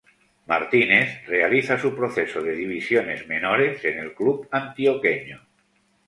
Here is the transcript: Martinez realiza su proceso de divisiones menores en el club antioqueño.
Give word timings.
Martinez 0.47 1.27
realiza 1.27 1.77
su 1.77 1.93
proceso 1.95 2.41
de 2.41 2.55
divisiones 2.55 3.27
menores 3.27 3.85
en 3.85 3.99
el 3.99 4.15
club 4.15 4.47
antioqueño. 4.51 5.45